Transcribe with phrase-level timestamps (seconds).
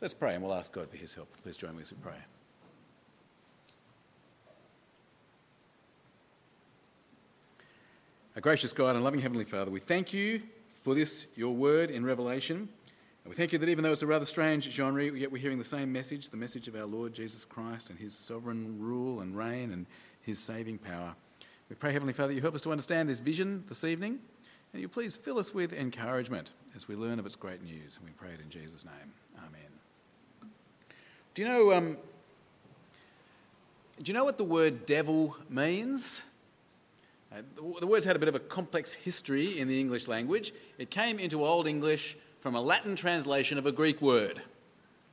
[0.00, 1.28] Let's pray and we'll ask God for his help.
[1.42, 2.14] Please join me as we pray.
[8.34, 10.40] Our gracious God and loving Heavenly Father, we thank you
[10.82, 12.56] for this, your word in Revelation.
[12.56, 15.58] And we thank you that even though it's a rather strange genre, yet we're hearing
[15.58, 19.36] the same message the message of our Lord Jesus Christ and his sovereign rule and
[19.36, 19.84] reign and
[20.22, 21.14] his saving power.
[21.68, 24.18] We pray, Heavenly Father, you help us to understand this vision this evening,
[24.72, 27.96] and you please fill us with encouragement as we learn of its great news.
[27.96, 29.12] And we pray it in Jesus' name.
[29.38, 29.69] Amen.
[31.32, 31.96] Do you know, um,
[34.02, 36.22] do you know what the word devil means?
[37.32, 40.52] Uh, the, the word's had a bit of a complex history in the English language.
[40.76, 44.42] It came into Old English from a Latin translation of a Greek word.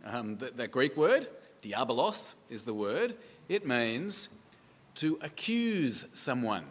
[0.04, 1.28] Um, that, that Greek word,
[1.62, 3.16] diabolos, is the word.
[3.48, 4.30] It means
[4.96, 6.64] to accuse someone.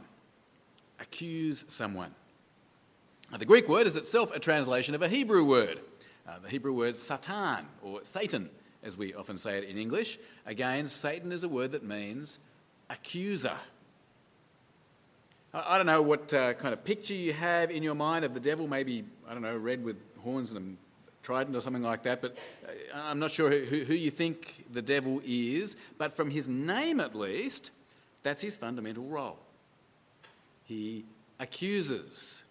[0.98, 2.12] Accuse someone.
[3.30, 5.78] Now, the Greek word is itself a translation of a Hebrew word,
[6.26, 8.50] uh, the Hebrew word satan, or Satan,
[8.86, 10.18] as we often say it in English.
[10.46, 12.38] Again, Satan is a word that means
[12.88, 13.56] accuser.
[15.52, 18.40] I don't know what uh, kind of picture you have in your mind of the
[18.40, 22.20] devil, maybe, I don't know, red with horns and a trident or something like that,
[22.20, 25.76] but uh, I'm not sure who, who you think the devil is.
[25.98, 27.70] But from his name at least,
[28.22, 29.38] that's his fundamental role.
[30.64, 31.04] He
[31.40, 32.44] accuses.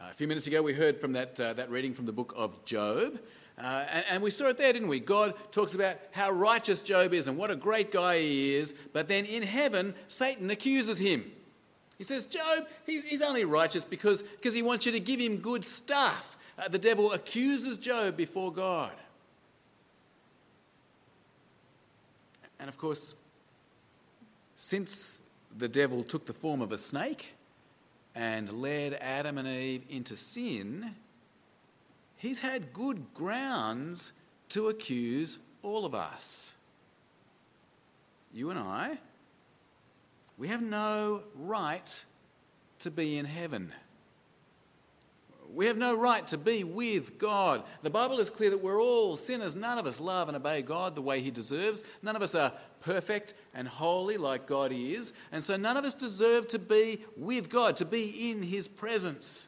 [0.00, 2.34] Uh, a few minutes ago, we heard from that, uh, that reading from the book
[2.36, 3.20] of Job.
[3.56, 4.98] Uh, and, and, we saw it there, didn't we?
[4.98, 8.74] God talks about how righteous Job is and what a great guy he is.
[8.92, 11.30] But then in heaven, Satan accuses him.
[11.96, 15.36] He says, Job, he's, he's only righteous because, because he wants you to give him
[15.36, 16.36] good stuff.
[16.58, 18.92] Uh, the devil accuses Job before God.
[22.58, 23.14] And of course,
[24.56, 25.20] since
[25.56, 27.34] the devil took the form of a snake
[28.14, 30.94] and led Adam and Eve into sin,
[32.24, 34.12] he's had good grounds
[34.50, 36.52] to accuse all of us.
[38.32, 38.98] You and I,
[40.36, 42.04] we have no right
[42.80, 43.72] to be in heaven.
[45.54, 47.62] We have no right to be with God.
[47.82, 49.54] The Bible is clear that we're all sinners.
[49.54, 51.84] None of us love and obey God the way He deserves.
[52.02, 55.12] None of us are perfect and holy like God is.
[55.30, 59.46] And so none of us deserve to be with God, to be in His presence.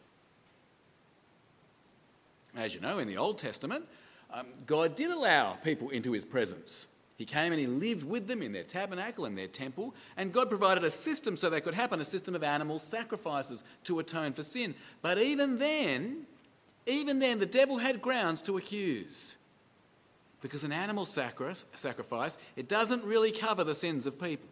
[2.57, 3.87] As you know, in the Old Testament,
[4.33, 6.89] um, God did allow people into His presence.
[7.17, 10.51] He came and he lived with them in their tabernacle and their temple, and God
[10.51, 14.43] provided a system so that could happen a system of animal sacrifices to atone for
[14.43, 14.75] sin.
[15.01, 16.27] But even then,
[16.85, 19.37] even then, the devil had grounds to accuse.
[20.43, 24.49] Because an animal sacrifice, it doesn't really cover the sins of people.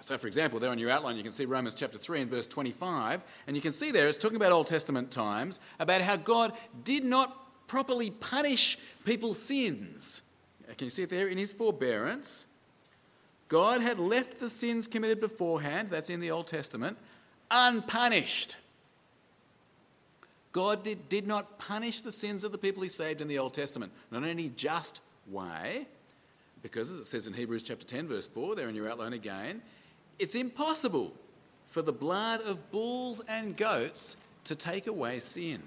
[0.00, 2.46] So, for example, there on your outline, you can see Romans chapter 3 and verse
[2.46, 6.54] 25, and you can see there it's talking about Old Testament times, about how God
[6.82, 10.22] did not properly punish people's sins
[10.72, 11.28] uh, can you see it there?
[11.28, 12.46] In his forbearance,
[13.48, 16.96] God had left the sins committed beforehand, that's in the Old Testament,
[17.50, 18.56] unpunished.
[20.52, 23.54] God did, did not punish the sins of the people he saved in the Old
[23.54, 25.86] Testament, not in any just way,
[26.62, 29.62] because as it says in Hebrews chapter 10, verse 4, there in your outline again,
[30.18, 31.12] it's impossible
[31.66, 35.62] for the blood of bulls and goats to take away sin.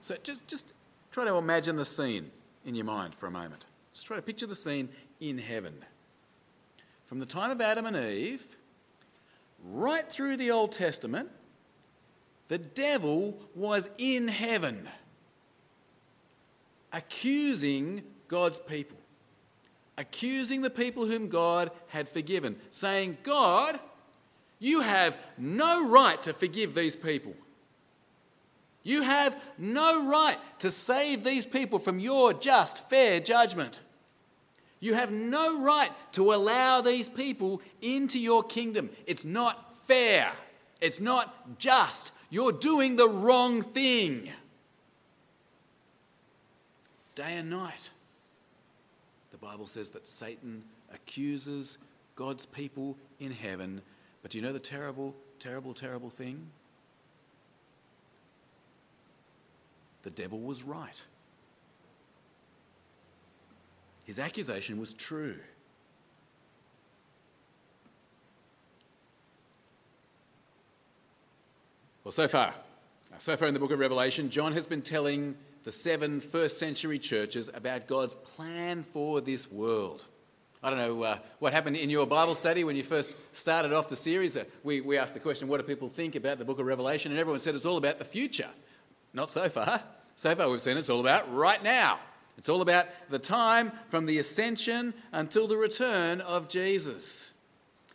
[0.00, 0.72] So just, just
[1.10, 2.30] try to imagine the scene
[2.64, 3.66] in your mind for a moment.
[3.92, 4.88] Just try to picture the scene
[5.20, 5.74] in heaven.
[7.06, 8.46] From the time of Adam and Eve,
[9.64, 11.30] right through the Old Testament,
[12.48, 14.88] the devil was in heaven
[16.92, 18.97] accusing God's people,
[19.98, 23.78] accusing the people whom God had forgiven, saying, God,
[24.58, 27.34] you have no right to forgive these people.
[28.84, 33.80] You have no right to save these people from your just, fair judgment.
[34.80, 38.90] You have no right to allow these people into your kingdom.
[39.06, 40.30] It's not fair.
[40.80, 42.12] It's not just.
[42.30, 44.30] You're doing the wrong thing.
[47.16, 47.90] Day and night,
[49.38, 51.78] the Bible says that Satan accuses
[52.16, 53.82] God's people in heaven.
[54.22, 56.48] But do you know the terrible, terrible, terrible thing?
[60.08, 61.02] the devil was right.
[64.06, 65.36] His accusation was true.
[72.04, 72.54] Well, so far,
[73.18, 75.36] so far in the book of Revelation, John has been telling
[75.68, 80.06] the seven first century churches about God's plan for this world.
[80.62, 83.90] I don't know uh, what happened in your Bible study when you first started off
[83.90, 84.34] the series.
[84.34, 87.12] Uh, we, we asked the question, what do people think about the book of Revelation?
[87.12, 88.48] And everyone said it's all about the future.
[89.12, 89.82] Not so far.
[90.16, 92.00] So far, we've seen it's all about right now.
[92.38, 97.34] It's all about the time from the ascension until the return of Jesus.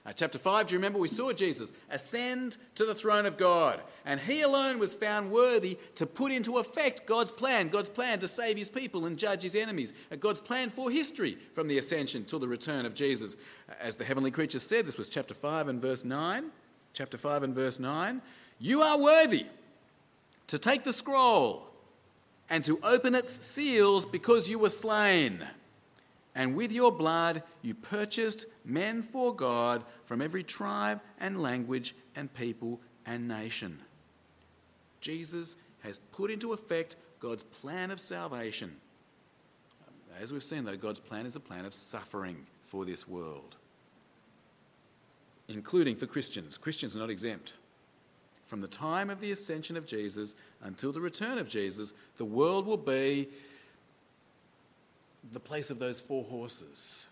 [0.05, 0.99] Uh, chapter 5, do you remember?
[0.99, 5.77] We saw Jesus ascend to the throne of God, and he alone was found worthy
[5.95, 9.55] to put into effect God's plan, God's plan to save his people and judge his
[9.55, 13.37] enemies, uh, God's plan for history from the ascension till the return of Jesus.
[13.69, 16.51] Uh, as the heavenly creature said, this was chapter 5 and verse 9.
[16.91, 18.21] Chapter 5 and verse 9.
[18.59, 19.45] You are worthy
[20.47, 21.69] to take the scroll
[22.49, 25.47] and to open its seals because you were slain
[26.35, 32.33] and with your blood you purchased men for God from every tribe and language and
[32.33, 33.79] people and nation.
[35.01, 38.75] Jesus has put into effect God's plan of salvation.
[40.19, 42.37] As we've seen, though, God's plan is a plan of suffering
[42.67, 43.55] for this world,
[45.47, 46.57] including for Christians.
[46.57, 47.53] Christians are not exempt.
[48.45, 52.65] From the time of the ascension of Jesus until the return of Jesus, the world
[52.65, 53.27] will be
[55.31, 57.07] the place of those four horses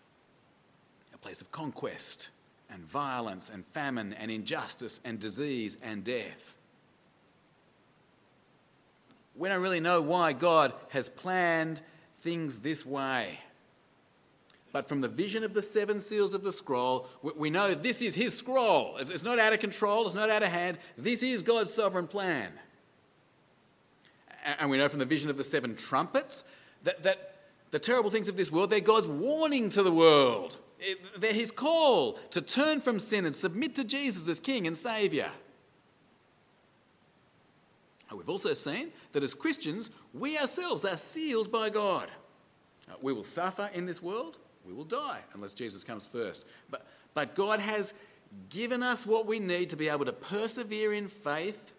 [1.13, 2.29] a place of conquest
[2.71, 6.57] and violence and famine and injustice and disease and death.
[9.35, 11.81] We don't really know why God has planned
[12.21, 13.39] things this way.
[14.71, 18.15] But from the vision of the seven seals of the scroll, we know this is
[18.15, 18.97] his scroll.
[18.97, 20.77] It's not out of control, it's not out of hand.
[20.97, 22.51] This is God's sovereign plan.
[24.59, 26.45] And we know from the vision of the seven trumpets
[26.83, 27.31] that, that
[27.71, 30.57] the terrible things of this world, they're God's warning to the world.
[31.18, 35.29] They're His call to turn from sin and submit to Jesus as King and Saviour.
[38.13, 42.09] We've also seen that as Christians, we ourselves are sealed by God.
[42.89, 46.45] Uh, we will suffer in this world, we will die unless Jesus comes first.
[46.69, 47.94] But, but God has
[48.50, 51.71] given us what we need to be able to persevere in faith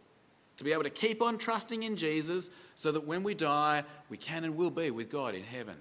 [0.57, 4.17] to be able to keep on trusting in Jesus so that when we die, we
[4.17, 5.77] can and will be with God in heaven.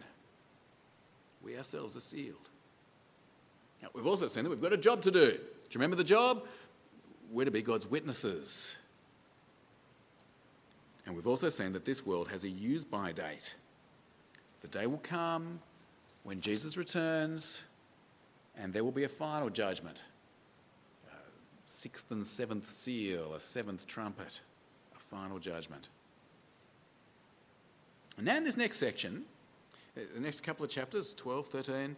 [1.42, 2.50] We ourselves are sealed.
[3.82, 5.32] Now, we've also seen that we've got a job to do.
[5.32, 5.40] Do you
[5.76, 6.46] remember the job?
[7.32, 8.78] We're to be God's witnesses.
[11.06, 13.56] And we've also seen that this world has a use by date.
[14.62, 15.60] The day will come
[16.24, 17.64] when Jesus returns,
[18.56, 20.04] and there will be a final judgment.
[21.10, 21.16] A
[21.66, 24.42] sixth and seventh seal, a seventh trumpet
[24.96, 25.90] a final judgment.
[28.18, 29.24] And now, in this next section,
[29.96, 31.96] uh, the next couple of chapters, 12, 13,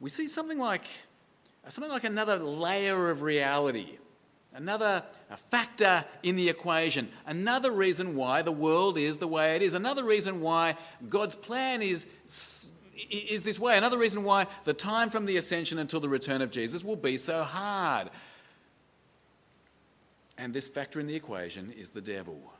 [0.00, 0.84] we see something like,
[1.68, 3.98] something like another layer of reality,
[4.54, 5.04] another
[5.50, 10.04] factor in the equation, another reason why the world is the way it is, another
[10.04, 10.76] reason why
[11.08, 12.06] God's plan is,
[13.10, 16.50] is this way, another reason why the time from the ascension until the return of
[16.50, 18.10] Jesus will be so hard.
[20.36, 22.52] And this factor in the equation is the devil.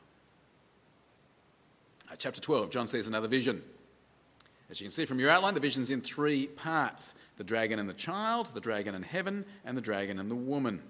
[2.12, 3.62] Uh, chapter 12, John sees another vision.
[4.68, 7.88] As you can see from your outline, the vision's in three parts the dragon and
[7.88, 10.82] the child, the dragon and heaven, and the dragon and the woman.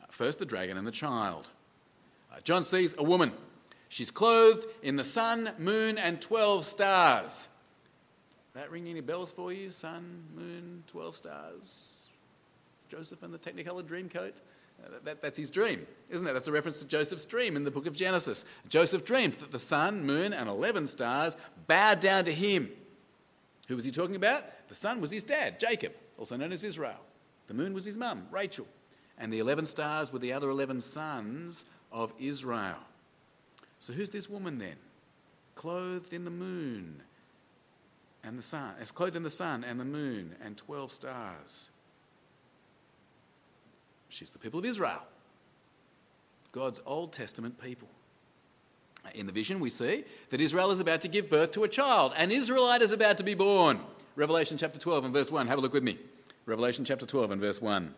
[0.00, 1.50] Uh, first, the dragon and the child.
[2.32, 3.32] Uh, John sees a woman.
[3.88, 7.48] She's clothed in the sun, moon, and 12 stars.
[8.54, 9.70] That ring any bells for you?
[9.70, 12.08] Sun, moon, 12 stars?
[12.88, 14.34] Joseph and the Technicolor Dreamcoat?
[15.04, 16.32] That, that's his dream, isn't it?
[16.32, 18.44] That's a reference to Joseph's dream in the book of Genesis.
[18.68, 21.36] Joseph dreamed that the sun, moon, and 11 stars
[21.66, 22.70] bowed down to him.
[23.68, 24.44] Who was he talking about?
[24.68, 27.00] The sun was his dad, Jacob, also known as Israel.
[27.48, 28.66] The moon was his mum, Rachel.
[29.18, 32.78] And the 11 stars were the other 11 sons of Israel.
[33.78, 34.76] So who's this woman then?
[35.54, 37.02] Clothed in the moon
[38.22, 41.70] and the sun, as clothed in the sun and the moon and 12 stars.
[44.08, 45.02] She's the people of Israel,
[46.52, 47.88] God's Old Testament people.
[49.14, 52.12] In the vision, we see that Israel is about to give birth to a child.
[52.16, 53.80] An Israelite is about to be born.
[54.16, 55.46] Revelation chapter 12 and verse 1.
[55.46, 55.98] Have a look with me.
[56.44, 57.94] Revelation chapter 12 and verse 1.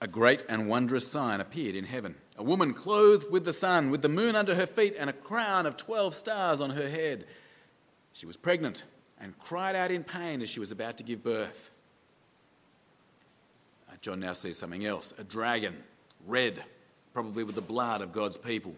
[0.00, 4.02] A great and wondrous sign appeared in heaven a woman clothed with the sun, with
[4.02, 7.24] the moon under her feet, and a crown of 12 stars on her head.
[8.12, 8.84] She was pregnant
[9.20, 11.70] and cried out in pain as she was about to give birth.
[14.02, 15.76] John now sees something else a dragon,
[16.26, 16.62] red,
[17.14, 18.74] probably with the blood of God's people.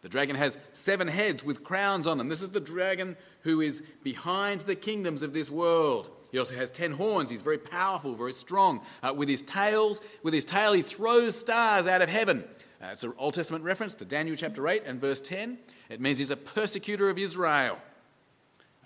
[0.00, 2.28] The dragon has seven heads with crowns on them.
[2.28, 6.10] This is the dragon who is behind the kingdoms of this world.
[6.32, 7.28] He also has ten horns.
[7.28, 8.80] He's very powerful, very strong.
[9.02, 12.44] Uh, with his tails, with his tail, he throws stars out of heaven.
[12.82, 15.58] Uh, it's an Old Testament reference to Daniel chapter 8 and verse 10.
[15.90, 17.78] It means he's a persecutor of Israel.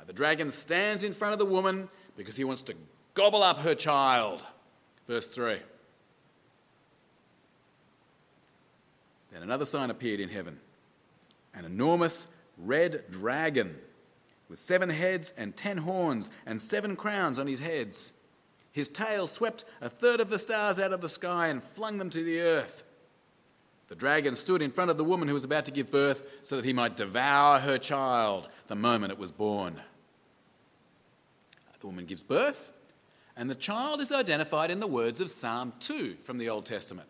[0.01, 2.75] Uh, the dragon stands in front of the woman because he wants to
[3.15, 4.45] gobble up her child.
[5.11, 5.59] Verse 3.
[9.33, 10.61] Then another sign appeared in heaven
[11.53, 13.75] an enormous red dragon
[14.49, 18.13] with seven heads and ten horns and seven crowns on his heads.
[18.71, 22.11] His tail swept a third of the stars out of the sky and flung them
[22.11, 22.85] to the earth.
[23.89, 26.55] The dragon stood in front of the woman who was about to give birth so
[26.55, 29.81] that he might devour her child the moment it was born.
[31.81, 32.71] The woman gives birth,
[33.37, 37.09] and the child is identified in the words of Psalm 2 from the Old Testament.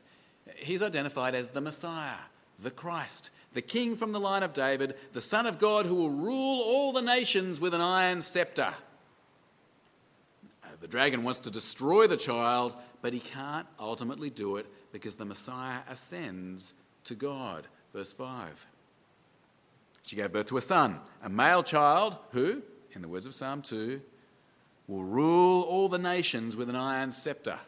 [0.56, 2.18] He's identified as the Messiah,
[2.58, 6.10] the Christ, the King from the line of David, the Son of God who will
[6.10, 8.74] rule all the nations with an iron scepter.
[10.62, 15.14] Uh, the dragon wants to destroy the child, but he can't ultimately do it because
[15.14, 16.74] the Messiah ascends
[17.04, 17.66] to God.
[17.92, 18.66] Verse 5.
[20.02, 22.62] She gave birth to a son, a male child who,
[22.92, 24.00] in the words of Psalm 2,
[24.90, 27.58] will rule all the nations with an iron scepter.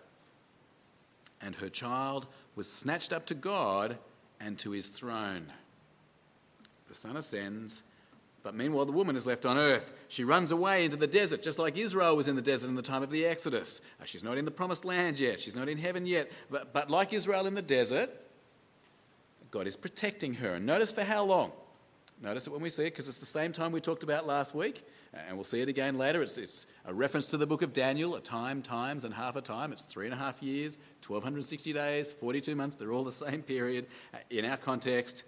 [1.40, 2.26] And her child
[2.56, 3.96] was snatched up to God
[4.40, 5.46] and to his throne.
[6.88, 7.84] The son ascends,
[8.42, 9.94] but meanwhile the woman is left on earth.
[10.08, 12.82] She runs away into the desert, just like Israel was in the desert in the
[12.82, 13.80] time of the Exodus.
[14.00, 16.90] Uh, she's not in the promised land yet, she's not in heaven yet, but, but
[16.90, 18.10] like Israel in the desert,
[19.52, 20.54] God is protecting her.
[20.54, 21.52] And notice for how long?
[22.20, 24.54] Notice it when we see it, because it's the same time we talked about last
[24.56, 26.22] week, and we'll see it again later.
[26.22, 29.42] It's, it's a reference to the book of Daniel, a time, times, and half a
[29.42, 29.72] time.
[29.72, 32.76] It's three and a half years, 1260 days, 42 months.
[32.76, 33.86] They're all the same period.
[34.30, 35.24] In our context,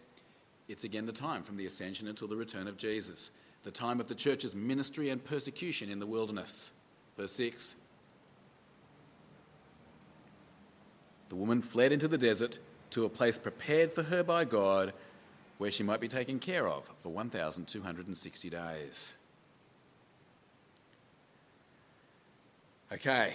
[0.69, 3.31] it's again the time from the ascension until the return of Jesus,
[3.63, 6.73] the time of the church's ministry and persecution in the wilderness.
[7.17, 7.77] Verse 6
[11.29, 12.59] The woman fled into the desert
[12.91, 14.95] to a place prepared for her by God
[15.59, 19.15] where she might be taken care of for 1,260 days.
[22.93, 23.35] Okay,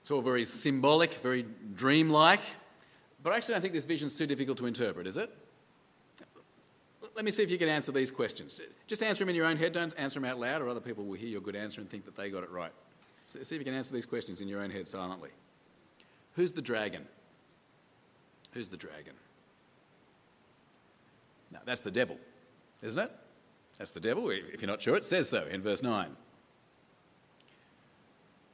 [0.00, 1.44] it's all very symbolic, very
[1.76, 2.40] dreamlike,
[3.22, 5.30] but I actually don't think this vision's too difficult to interpret, is it?
[7.14, 8.60] Let me see if you can answer these questions.
[8.86, 11.04] Just answer them in your own head, don't answer them out loud, or other people
[11.04, 12.72] will hear your good answer and think that they got it right.
[13.26, 15.30] See if you can answer these questions in your own head silently.
[16.34, 17.06] Who's the dragon?
[18.52, 19.14] Who's the dragon?
[21.52, 22.16] Now, that's the devil,
[22.82, 23.12] isn't it?
[23.78, 24.30] That's the devil.
[24.30, 26.16] If you're not sure, it says so in verse 9.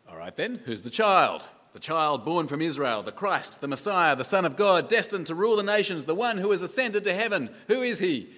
[0.09, 1.45] All right, then, who's the child?
[1.73, 5.35] The child born from Israel, the Christ, the Messiah, the Son of God, destined to
[5.35, 7.51] rule the nations, the one who has ascended to heaven.
[7.69, 8.31] Who is he?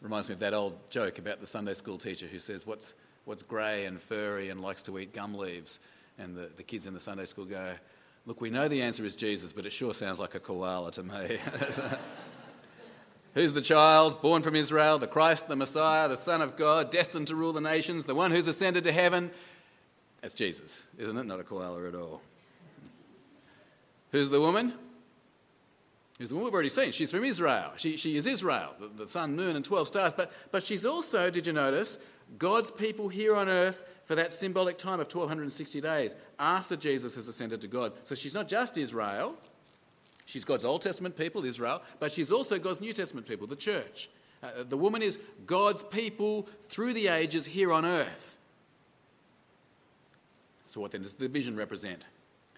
[0.00, 3.42] Reminds me of that old joke about the Sunday school teacher who says, What's, what's
[3.42, 5.78] grey and furry and likes to eat gum leaves?
[6.18, 7.74] And the, the kids in the Sunday school go,
[8.26, 11.02] Look, we know the answer is Jesus, but it sure sounds like a koala to
[11.02, 11.38] me.
[13.34, 17.28] Who's the child born from Israel, the Christ, the Messiah, the Son of God, destined
[17.28, 19.30] to rule the nations, the one who's ascended to heaven?
[20.24, 21.24] That's Jesus, isn't it?
[21.24, 22.22] Not a koala at all.
[24.10, 24.72] Who's the woman?
[26.18, 26.92] Who's the woman we've already seen?
[26.92, 27.72] She's from Israel.
[27.76, 30.14] She, she is Israel, the, the sun, moon, and 12 stars.
[30.16, 31.98] But, but she's also, did you notice,
[32.38, 37.28] God's people here on earth for that symbolic time of 1260 days after Jesus has
[37.28, 37.92] ascended to God.
[38.04, 39.34] So she's not just Israel,
[40.24, 44.08] she's God's Old Testament people, Israel, but she's also God's New Testament people, the church.
[44.42, 48.33] Uh, the woman is God's people through the ages here on earth.
[50.74, 52.08] So, what then does the vision represent?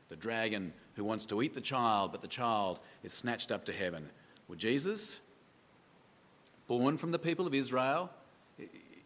[0.08, 3.74] The dragon who wants to eat the child, but the child is snatched up to
[3.74, 4.08] heaven.
[4.48, 5.20] Well, Jesus,
[6.66, 8.08] born from the people of Israel,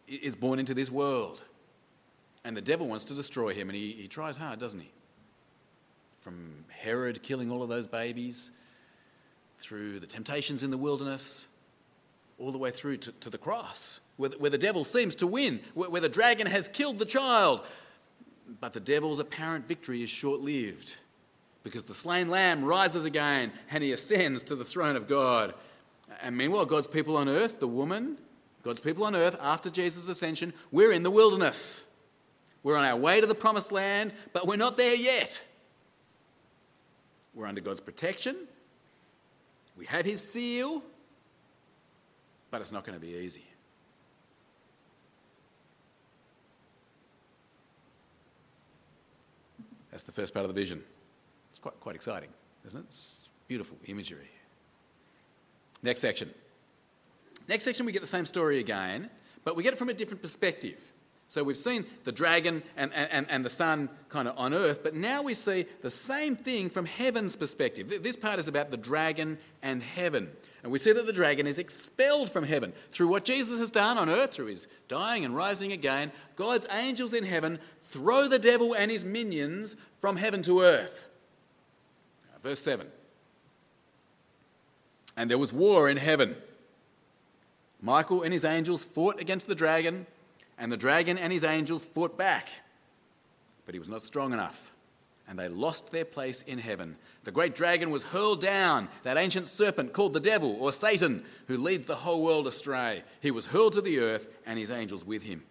[0.07, 1.43] is born into this world.
[2.45, 4.91] And the devil wants to destroy him, and he, he tries hard, doesn't he?
[6.21, 8.49] From Herod killing all of those babies,
[9.59, 11.49] through the temptations in the wilderness,
[12.39, 15.59] all the way through to, to the cross, where, where, the devil seems to win,
[15.73, 17.67] where, where the dragon has killed the child,
[18.59, 20.95] but the devil's apparent victory is short lived
[21.63, 25.53] because the slain lamb rises again and he ascends to the throne of God.
[26.21, 28.17] And meanwhile, God's people on earth, the woman,
[28.63, 31.83] God's people on earth after Jesus' ascension, we're in the wilderness.
[32.63, 35.41] We're on our way to the promised land, but we're not there yet.
[37.33, 38.35] We're under God's protection.
[39.77, 40.83] We have his seal,
[42.51, 43.45] but it's not going to be easy.
[49.91, 50.81] That's the first part of the vision.
[51.51, 52.29] It's quite, quite exciting,
[52.65, 52.85] isn't it?
[52.89, 54.29] It's beautiful imagery.
[55.83, 56.31] Next section.
[57.47, 59.09] Next section, we get the same story again,
[59.43, 60.79] but we get it from a different perspective.
[61.27, 64.95] So we've seen the dragon and, and, and the son kind of on earth, but
[64.95, 68.03] now we see the same thing from heaven's perspective.
[68.03, 70.29] This part is about the dragon and heaven.
[70.61, 73.97] And we see that the dragon is expelled from heaven through what Jesus has done
[73.97, 76.11] on earth, through his dying and rising again.
[76.35, 77.59] God's angels in heaven
[77.91, 81.05] throw the devil and his minions from heaven to earth.
[82.43, 82.87] Verse 7.
[85.15, 86.35] and there was war in heaven.
[87.81, 90.05] Michael and his angels fought against the dragon,
[90.57, 92.47] and the dragon and his angels fought back.
[93.65, 94.71] But he was not strong enough,
[95.27, 96.95] and they lost their place in heaven.
[97.23, 101.57] The great dragon was hurled down, that ancient serpent called the devil or Satan, who
[101.57, 103.03] leads the whole world astray.
[103.19, 105.43] He was hurled to the earth, and his angels with him.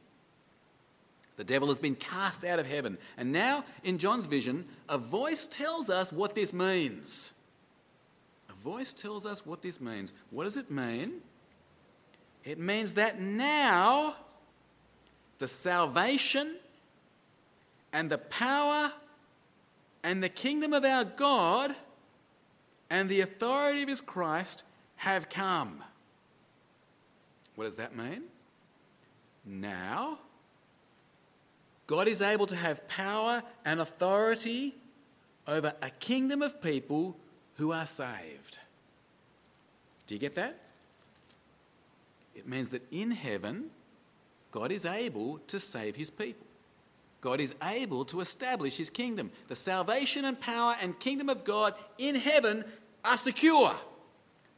[1.41, 2.99] The devil has been cast out of heaven.
[3.17, 7.33] And now, in John's vision, a voice tells us what this means.
[8.51, 10.13] A voice tells us what this means.
[10.29, 11.23] What does it mean?
[12.45, 14.17] It means that now
[15.39, 16.57] the salvation
[17.91, 18.93] and the power
[20.03, 21.75] and the kingdom of our God
[22.91, 24.63] and the authority of his Christ
[24.97, 25.83] have come.
[27.55, 28.25] What does that mean?
[29.47, 30.19] Now,
[31.91, 34.77] God is able to have power and authority
[35.49, 37.17] over a kingdom of people
[37.57, 38.61] who are saved.
[40.07, 40.57] Do you get that?
[42.37, 43.71] It means that in heaven,
[44.53, 46.47] God is able to save his people.
[47.21, 49.33] God is able to establish his kingdom.
[49.49, 52.65] The salvation and power and kingdom of God in heaven
[53.05, 53.75] are secure.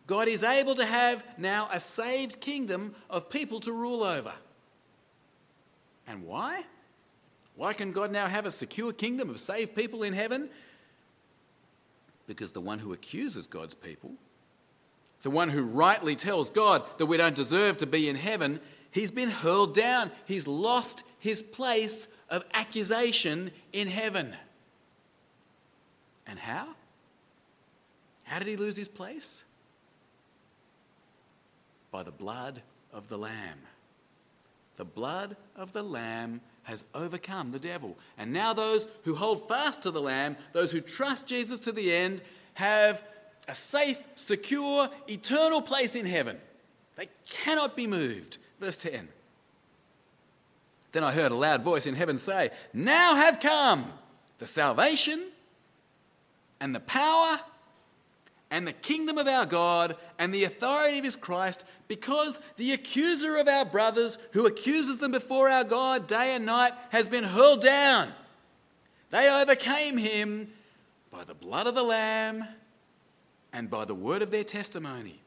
[0.07, 4.35] God is able to have now a saved kingdom of people to rule over.
[6.07, 6.65] And why?
[7.57, 10.49] Why can God now have a secure kingdom of saved people in heaven?
[12.27, 14.13] Because the one who accuses God's people,
[15.23, 19.11] the one who rightly tells God that we don't deserve to be in heaven, he's
[19.11, 20.11] been hurled down.
[20.25, 24.35] He's lost his place of accusation in heaven.
[26.27, 26.69] And how?
[28.25, 29.45] How did he lose his place?
[31.91, 33.59] By the blood of the Lamb.
[34.83, 37.97] The blood of the Lamb has overcome the devil.
[38.19, 41.95] And now, those who hold fast to the Lamb, those who trust Jesus to the
[41.95, 42.21] end,
[42.55, 43.01] have
[43.47, 46.37] a safe, secure, eternal place in heaven.
[46.97, 48.39] They cannot be moved.
[48.59, 49.07] Verse 10.
[50.91, 53.93] Then I heard a loud voice in heaven say, Now have come
[54.41, 55.29] the salvation
[56.59, 57.39] and the power
[58.53, 63.39] and the kingdom of our God and the authority of his Christ, because the accuser
[63.39, 67.63] of our brothers, who accuses them before our God day and night, has been hurled
[67.63, 68.13] down.
[69.09, 70.53] They overcame him
[71.11, 72.45] by the blood of the Lamb
[73.55, 75.19] and by the word of their testimony.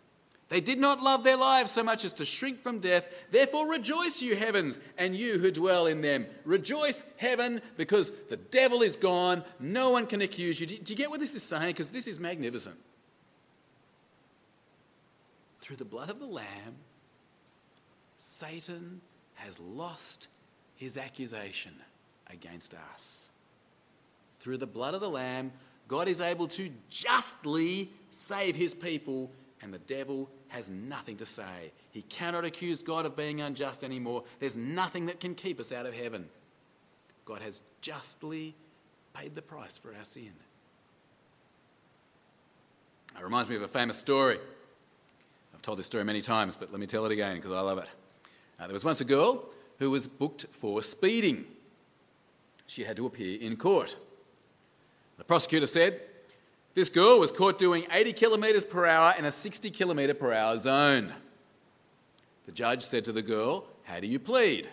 [0.50, 3.08] They did not love their lives so much as to shrink from death.
[3.32, 6.28] Therefore, rejoice, you heavens, and you who dwell in them.
[6.44, 9.44] Rejoice, heaven, because the devil is gone.
[9.60, 10.68] No one can accuse you.
[10.68, 11.70] Do you get what this is saying?
[11.70, 12.76] Because this is magnificent.
[15.66, 16.76] Through the blood of the Lamb,
[18.20, 19.02] Satan
[19.34, 20.28] has lost
[20.76, 21.74] his accusation
[22.30, 23.30] against us.
[24.40, 25.52] Through the blood of the Lamb,
[25.88, 29.32] God is able to justly save his people,
[29.64, 31.72] and the devil has nothing to say.
[31.90, 34.24] He cannot accuse God of being unjust anymore.
[34.38, 36.30] There's nothing that can keep us out of heaven.
[37.26, 38.54] God has justly
[39.16, 40.34] paid the price for our sin.
[43.18, 44.38] It reminds me of a famous story.
[45.66, 47.90] Told this story many times, but let me tell it again because I love it.
[48.60, 49.46] Uh, there was once a girl
[49.80, 51.44] who was booked for speeding.
[52.68, 53.98] She had to appear in court.
[55.18, 56.02] The prosecutor said,
[56.76, 60.56] This girl was caught doing 80 kilometres per hour in a 60 kilometre per hour
[60.58, 61.12] zone.
[62.46, 64.70] The judge said to the girl, How do you plead?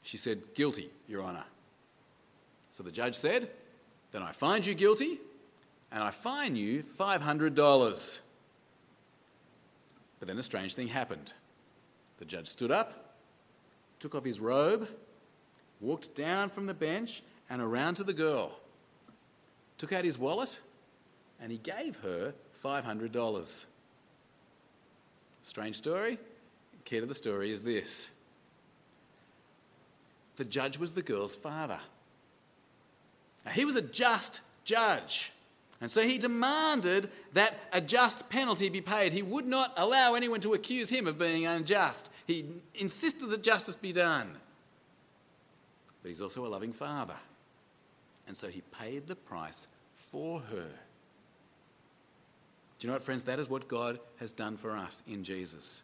[0.00, 1.44] She said, Guilty, Your Honour.
[2.70, 3.50] So the judge said,
[4.10, 5.18] Then I find you guilty
[5.92, 8.20] and I fine you $500.
[10.18, 11.32] But then a strange thing happened.
[12.18, 13.14] The judge stood up,
[13.98, 14.88] took off his robe,
[15.80, 18.58] walked down from the bench and around to the girl
[19.78, 20.60] took out his wallet,
[21.40, 23.66] and he gave her $500.
[25.42, 26.18] Strange story.
[26.84, 28.10] Key to the story is this
[30.36, 31.80] the judge was the girl's father.
[33.44, 35.32] Now, he was a just judge.
[35.80, 39.12] And so he demanded that a just penalty be paid.
[39.12, 42.08] He would not allow anyone to accuse him of being unjust.
[42.26, 44.30] He insisted that justice be done.
[46.02, 47.16] But he's also a loving father.
[48.26, 49.66] And so he paid the price
[50.10, 50.68] for her.
[52.78, 53.24] Do you know what, friends?
[53.24, 55.82] That is what God has done for us in Jesus.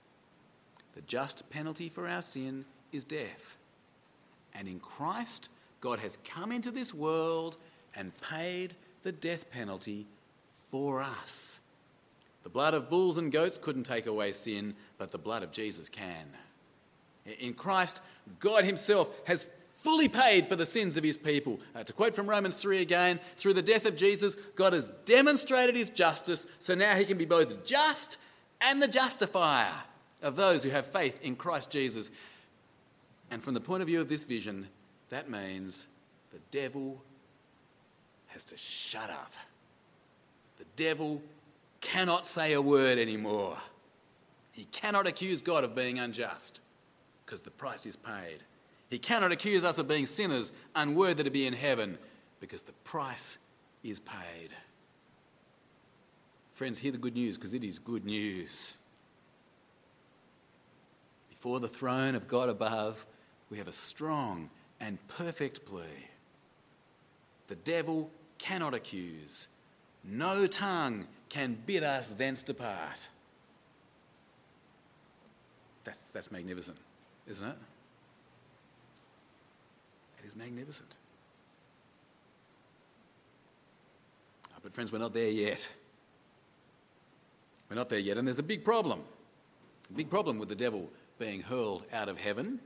[0.95, 3.57] The just penalty for our sin is death.
[4.55, 5.49] And in Christ,
[5.81, 7.57] God has come into this world
[7.95, 10.07] and paid the death penalty
[10.71, 11.61] for us.
[12.43, 15.89] The blood of bulls and goats couldn't take away sin, but the blood of Jesus
[15.89, 16.27] can.
[17.39, 18.01] In Christ,
[18.41, 19.47] God Himself has
[19.83, 21.61] fully paid for the sins of his people.
[21.75, 25.77] Uh, to quote from Romans 3 again, through the death of Jesus, God has demonstrated
[25.77, 28.17] his justice, so now he can be both just
[28.61, 29.73] and the justifier
[30.23, 32.11] of those who have faith in Christ Jesus.
[33.31, 34.69] And from the point of view of this vision,
[35.11, 35.89] that means
[36.33, 37.03] the devil
[38.33, 39.33] has to shut up.
[40.59, 41.23] The devil
[41.81, 43.57] cannot say a word anymore.
[44.53, 46.61] He cannot accuse God of being unjust
[47.25, 48.39] because the price is paid.
[48.91, 51.99] He cannot accuse us of being sinners unworthy to be in heaven
[52.41, 53.39] because the price
[53.83, 54.51] is paid.
[56.55, 58.77] Friends, hear the good news because it is good news.
[61.31, 63.05] Before the throne of God above,
[63.51, 65.83] we have a strong and perfect plea.
[67.49, 68.11] The devil
[68.43, 69.47] cannot accuse,
[70.03, 73.07] no tongue can bid us thence depart.
[75.85, 76.77] That's, that's magnificent,
[77.29, 77.57] isn't it?
[80.19, 80.97] It is magnificent.
[84.53, 85.69] Ah, but, friends, we're not there yet.
[87.71, 89.01] We're not there yet, and there's a big problem.
[89.89, 92.59] A big problem with the devil being hurled out of heaven.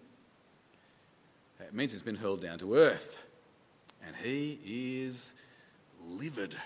[1.61, 3.23] It means he's been hurled down to earth.
[4.07, 5.35] And he is
[6.11, 6.57] livid.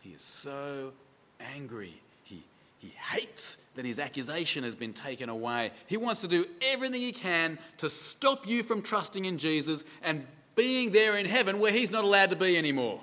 [0.00, 0.92] He is so
[1.40, 2.00] angry.
[2.24, 2.42] He,
[2.78, 5.70] he hates that his accusation has been taken away.
[5.86, 10.26] He wants to do everything he can to stop you from trusting in Jesus and
[10.56, 13.00] being there in heaven where he's not allowed to be anymore.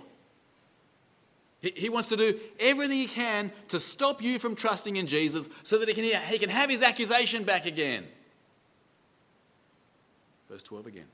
[1.62, 5.48] He, he wants to do everything he can to stop you from trusting in Jesus
[5.64, 8.06] so that he can, he can have his accusation back again.
[10.50, 11.08] Verse 12 again.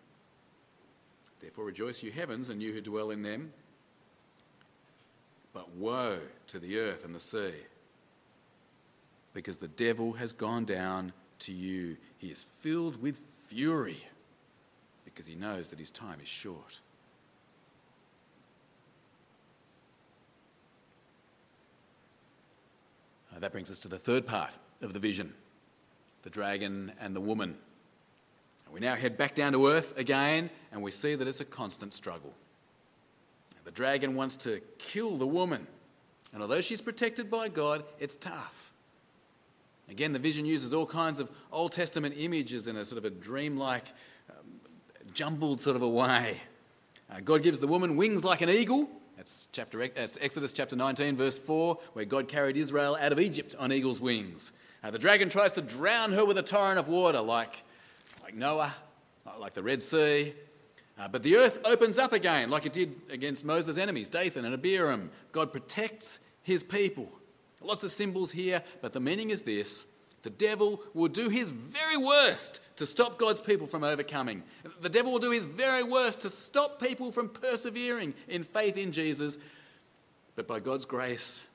[1.39, 3.53] Therefore rejoice, you heavens, and you who dwell in them.
[5.53, 7.53] But woe to the earth and the sea,
[9.33, 11.97] because the devil has gone down to you.
[12.17, 14.05] He is filled with fury,
[15.05, 16.79] because he knows that his time is short.
[23.35, 25.33] Uh, that brings us to the third part of the vision
[26.23, 27.57] the dragon and the woman.
[28.71, 31.93] We now head back down to earth again, and we see that it's a constant
[31.93, 32.33] struggle.
[33.63, 35.67] The dragon wants to kill the woman.
[36.33, 38.73] And although she's protected by God, it's tough.
[39.89, 43.09] Again, the vision uses all kinds of Old Testament images in a sort of a
[43.09, 43.85] dreamlike,
[44.29, 44.45] um,
[45.13, 46.37] jumbled sort of a way.
[47.09, 48.89] Uh, God gives the woman wings like an eagle.
[49.17, 53.53] That's, chapter, that's Exodus chapter 19, verse 4, where God carried Israel out of Egypt
[53.59, 54.53] on eagle's wings.
[54.81, 57.63] Uh, the dragon tries to drown her with a torrent of water, like,
[58.23, 58.73] like Noah,
[59.39, 60.33] like the Red Sea.
[61.01, 64.53] Uh, but the earth opens up again, like it did against Moses' enemies, Dathan and
[64.53, 65.09] Abiram.
[65.31, 67.09] God protects his people.
[67.59, 69.87] Lots of symbols here, but the meaning is this
[70.21, 74.43] the devil will do his very worst to stop God's people from overcoming.
[74.81, 78.91] The devil will do his very worst to stop people from persevering in faith in
[78.91, 79.39] Jesus.
[80.35, 81.47] But by God's grace,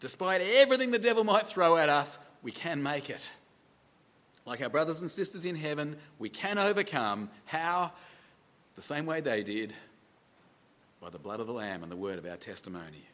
[0.00, 3.30] despite everything the devil might throw at us, we can make it.
[4.46, 7.28] Like our brothers and sisters in heaven, we can overcome.
[7.44, 7.92] How?
[8.76, 9.74] The same way they did
[11.00, 13.04] by the blood of the Lamb and the word of our testimony,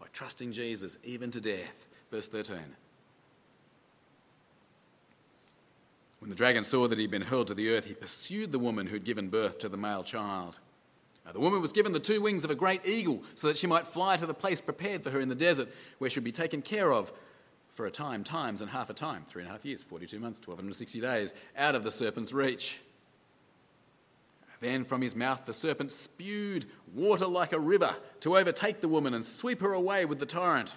[0.00, 1.88] by trusting Jesus even to death.
[2.10, 2.56] Verse 13.
[6.20, 8.86] When the dragon saw that he'd been hurled to the earth, he pursued the woman
[8.86, 10.58] who'd given birth to the male child.
[11.24, 13.66] Now, the woman was given the two wings of a great eagle so that she
[13.66, 16.62] might fly to the place prepared for her in the desert, where she'd be taken
[16.62, 17.12] care of
[17.68, 20.40] for a time, times, and half a time three and a half years, 42 months,
[20.40, 22.80] 1260 days, out of the serpent's reach.
[24.60, 29.14] Then from his mouth the serpent spewed water like a river to overtake the woman
[29.14, 30.74] and sweep her away with the torrent.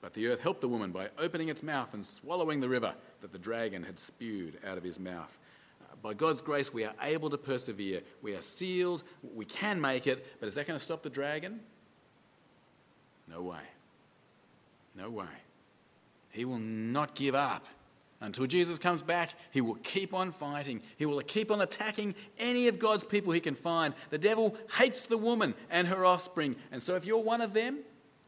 [0.00, 3.32] But the earth helped the woman by opening its mouth and swallowing the river that
[3.32, 5.38] the dragon had spewed out of his mouth.
[5.80, 8.00] Uh, by God's grace, we are able to persevere.
[8.20, 9.04] We are sealed.
[9.34, 10.40] We can make it.
[10.40, 11.60] But is that going to stop the dragon?
[13.28, 13.60] No way.
[14.96, 15.26] No way.
[16.30, 17.64] He will not give up.
[18.22, 20.80] Until Jesus comes back, he will keep on fighting.
[20.96, 23.94] He will keep on attacking any of God's people he can find.
[24.10, 26.54] The devil hates the woman and her offspring.
[26.70, 27.80] And so, if you're one of them,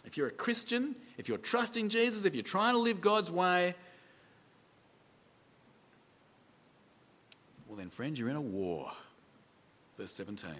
[0.05, 3.77] if you're a Christian, if you're trusting Jesus, if you're trying to live God's way,
[7.69, 8.91] well, then, friend, you're in a war.
[9.97, 10.51] Verse 17.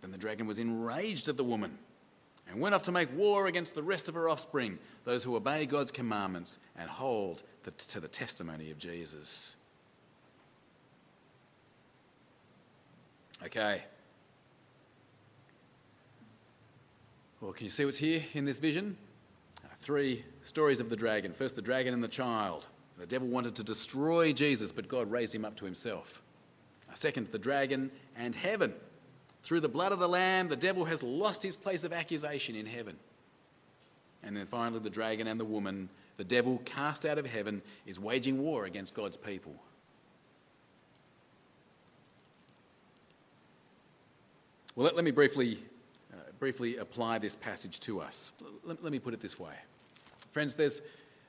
[0.00, 1.76] Then the dragon was enraged at the woman
[2.48, 5.66] and went off to make war against the rest of her offspring, those who obey
[5.66, 9.56] God's commandments and hold the, to the testimony of Jesus.
[13.44, 13.82] Okay.
[17.40, 18.96] Well, can you see what's here in this vision?
[19.64, 21.32] Uh, three stories of the dragon.
[21.32, 22.66] First, the dragon and the child.
[22.98, 26.20] The devil wanted to destroy Jesus, but God raised him up to himself.
[26.94, 28.74] Second, the dragon and heaven.
[29.42, 32.66] Through the blood of the Lamb, the devil has lost his place of accusation in
[32.66, 32.96] heaven.
[34.22, 37.98] And then finally, the dragon and the woman, the devil cast out of heaven, is
[37.98, 39.54] waging war against God's people.
[44.74, 45.58] Well, let, let me briefly,
[46.12, 48.32] uh, briefly apply this passage to us.
[48.64, 49.54] Let, let me put it this way.
[50.32, 50.82] Friends, there's,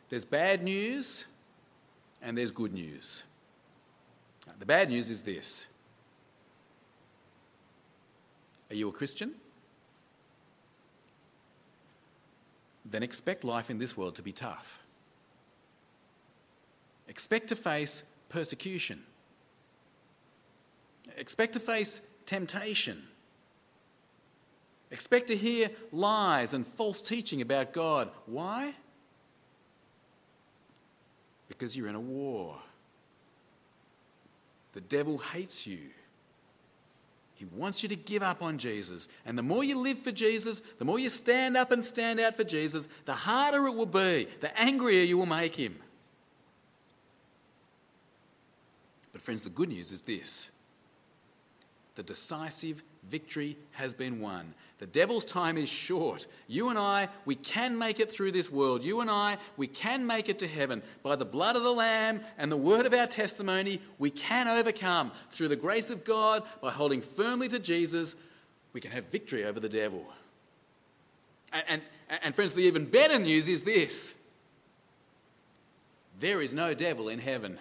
[0.10, 1.26] there's bad news
[2.22, 3.24] and there's good news.
[4.60, 5.68] The bad news is this
[8.70, 9.34] Are you a Christian?
[12.86, 14.80] Then expect life in this world to be tough.
[17.08, 19.04] Expect to face persecution.
[21.18, 23.04] Expect to face temptation.
[24.92, 28.10] Expect to hear lies and false teaching about God.
[28.26, 28.74] Why?
[31.48, 32.58] Because you're in a war.
[34.74, 35.80] The devil hates you.
[37.40, 39.08] He wants you to give up on Jesus.
[39.26, 42.36] And the more you live for Jesus, the more you stand up and stand out
[42.36, 45.78] for Jesus, the harder it will be, the angrier you will make him.
[49.14, 50.50] But, friends, the good news is this
[51.96, 54.54] the decisive victory has been won.
[54.80, 56.26] The devil's time is short.
[56.48, 58.84] You and I, we can make it through this world.
[58.84, 60.82] You and I, we can make it to heaven.
[61.04, 65.12] By the blood of the Lamb and the word of our testimony, we can overcome.
[65.32, 68.16] Through the grace of God, by holding firmly to Jesus,
[68.72, 70.06] we can have victory over the devil.
[71.52, 71.82] And, and,
[72.24, 74.16] and friends, the even better news is this
[76.20, 77.60] there is no devil in heaven.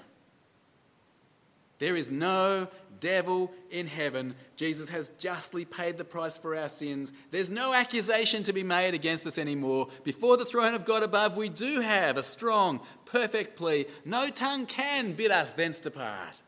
[1.78, 2.68] There is no
[3.00, 4.34] devil in heaven.
[4.56, 7.12] Jesus has justly paid the price for our sins.
[7.30, 9.88] There's no accusation to be made against us anymore.
[10.02, 13.86] Before the throne of God above, we do have a strong, perfect plea.
[14.04, 16.42] No tongue can bid us thence depart.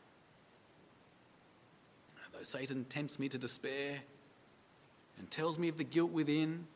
[2.33, 3.99] Though Satan tempts me to despair
[5.19, 6.67] and tells me of the guilt within,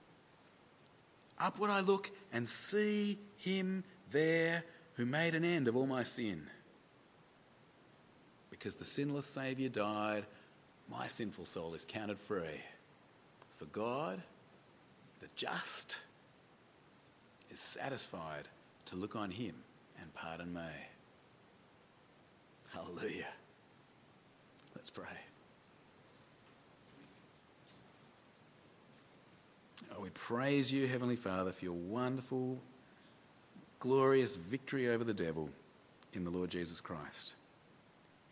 [1.38, 4.62] upward I look and see him there
[4.96, 6.46] who made an end of all my sin
[8.64, 10.24] because the sinless Saviour died,
[10.90, 12.62] my sinful soul is counted free.
[13.58, 14.22] For God,
[15.20, 15.98] the just,
[17.50, 18.48] is satisfied
[18.86, 19.54] to look on him
[20.00, 20.62] and pardon me.
[22.72, 23.28] Hallelujah.
[24.74, 25.04] Let's pray.
[29.94, 32.56] Oh, we praise you, Heavenly Father, for your wonderful,
[33.78, 35.50] glorious victory over the devil
[36.14, 37.34] in the Lord Jesus Christ.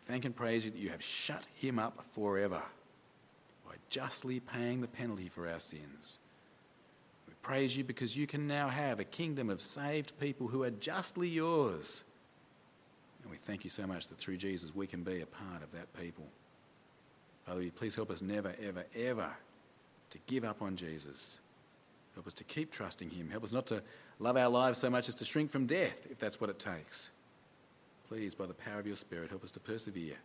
[0.05, 2.63] Thank and praise you that you have shut him up forever
[3.67, 6.19] by justly paying the penalty for our sins.
[7.29, 10.71] We praise you because you can now have a kingdom of saved people who are
[10.71, 12.03] justly yours.
[13.23, 15.71] And we thank you so much that through Jesus we can be a part of
[15.73, 16.25] that people.
[17.47, 19.31] Father, please help us never, ever, ever
[20.11, 21.39] to give up on Jesus.
[22.15, 23.31] Help us to keep trusting him.
[23.31, 23.83] Help us not to
[24.19, 27.11] love our lives so much as to shrink from death, if that's what it takes.
[28.13, 30.19] Please, by the power of your Spirit, help us to persevere.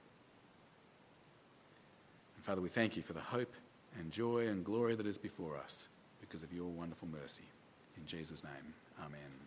[2.36, 3.54] And Father, we thank you for the hope
[3.98, 5.88] and joy and glory that is before us
[6.20, 7.46] because of your wonderful mercy.
[7.96, 9.47] In Jesus' name, amen.